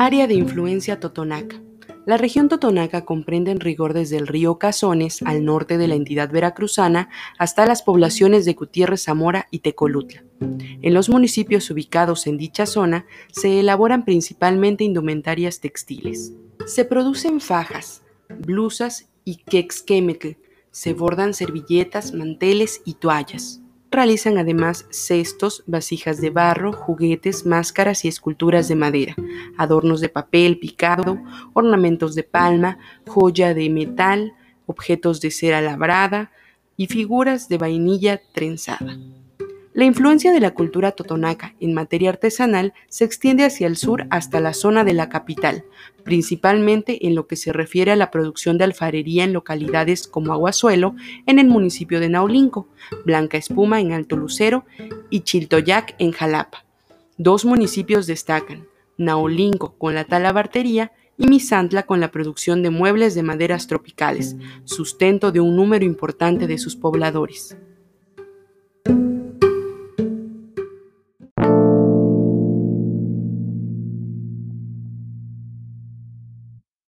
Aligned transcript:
Área 0.00 0.28
de 0.28 0.34
influencia 0.34 1.00
totonaca. 1.00 1.60
La 2.06 2.18
región 2.18 2.48
totonaca 2.48 3.04
comprende 3.04 3.50
en 3.50 3.58
rigor 3.58 3.94
desde 3.94 4.16
el 4.16 4.28
río 4.28 4.56
Cazones 4.56 5.22
al 5.22 5.44
norte 5.44 5.76
de 5.76 5.88
la 5.88 5.96
entidad 5.96 6.30
veracruzana 6.30 7.08
hasta 7.36 7.66
las 7.66 7.82
poblaciones 7.82 8.44
de 8.44 8.52
Gutiérrez 8.52 9.02
Zamora 9.02 9.48
y 9.50 9.58
Tecolutla. 9.58 10.22
En 10.40 10.94
los 10.94 11.08
municipios 11.08 11.68
ubicados 11.72 12.28
en 12.28 12.38
dicha 12.38 12.64
zona 12.64 13.06
se 13.32 13.58
elaboran 13.58 14.04
principalmente 14.04 14.84
indumentarias 14.84 15.58
textiles. 15.58 16.32
Se 16.64 16.84
producen 16.84 17.40
fajas, 17.40 18.02
blusas 18.28 19.08
y 19.24 19.38
quexquemetl, 19.38 20.36
se 20.70 20.94
bordan 20.94 21.34
servilletas, 21.34 22.14
manteles 22.14 22.82
y 22.84 22.94
toallas. 22.94 23.62
Realizan 23.90 24.36
además 24.36 24.86
cestos, 24.90 25.64
vasijas 25.66 26.20
de 26.20 26.28
barro, 26.28 26.72
juguetes, 26.72 27.46
máscaras 27.46 28.04
y 28.04 28.08
esculturas 28.08 28.68
de 28.68 28.76
madera, 28.76 29.16
adornos 29.56 30.00
de 30.00 30.10
papel 30.10 30.58
picado, 30.58 31.18
ornamentos 31.54 32.14
de 32.14 32.22
palma, 32.22 32.78
joya 33.06 33.54
de 33.54 33.70
metal, 33.70 34.34
objetos 34.66 35.22
de 35.22 35.30
cera 35.30 35.62
labrada 35.62 36.30
y 36.76 36.86
figuras 36.86 37.48
de 37.48 37.56
vainilla 37.56 38.20
trenzada. 38.32 38.98
La 39.78 39.84
influencia 39.84 40.32
de 40.32 40.40
la 40.40 40.54
cultura 40.54 40.90
totonaca 40.90 41.54
en 41.60 41.72
materia 41.72 42.10
artesanal 42.10 42.74
se 42.88 43.04
extiende 43.04 43.44
hacia 43.44 43.68
el 43.68 43.76
sur 43.76 44.08
hasta 44.10 44.40
la 44.40 44.52
zona 44.52 44.82
de 44.82 44.92
la 44.92 45.08
capital, 45.08 45.62
principalmente 46.02 47.06
en 47.06 47.14
lo 47.14 47.28
que 47.28 47.36
se 47.36 47.52
refiere 47.52 47.92
a 47.92 47.96
la 47.96 48.10
producción 48.10 48.58
de 48.58 48.64
alfarería 48.64 49.22
en 49.22 49.32
localidades 49.32 50.08
como 50.08 50.32
Aguasuelo, 50.32 50.96
en 51.26 51.38
el 51.38 51.46
municipio 51.46 52.00
de 52.00 52.08
Naulinco, 52.08 52.66
Blanca 53.04 53.38
Espuma 53.38 53.80
en 53.80 53.92
Alto 53.92 54.16
Lucero 54.16 54.64
y 55.10 55.20
Chiltoyac 55.20 55.94
en 56.00 56.10
Jalapa. 56.10 56.64
Dos 57.16 57.44
municipios 57.44 58.08
destacan, 58.08 58.66
Naulinco 58.96 59.74
con 59.78 59.94
la 59.94 60.02
talabartería 60.02 60.90
y 61.16 61.28
Misantla 61.28 61.84
con 61.84 62.00
la 62.00 62.10
producción 62.10 62.64
de 62.64 62.70
muebles 62.70 63.14
de 63.14 63.22
maderas 63.22 63.68
tropicales, 63.68 64.34
sustento 64.64 65.30
de 65.30 65.38
un 65.38 65.54
número 65.54 65.84
importante 65.84 66.48
de 66.48 66.58
sus 66.58 66.74
pobladores. 66.74 67.56